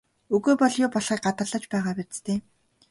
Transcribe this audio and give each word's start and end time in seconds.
Үгүй 0.37 0.55
бол 0.61 0.73
юу 0.83 0.89
болохыг 0.93 1.21
гадарлаж 1.25 1.63
байгаа 1.73 1.93
биз 1.97 2.15
дээ? 2.25 2.39